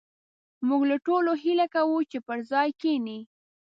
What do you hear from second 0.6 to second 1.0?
موږ له